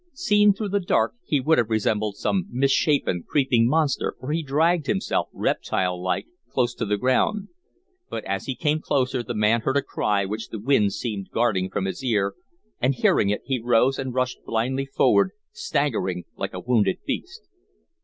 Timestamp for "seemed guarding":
10.93-11.69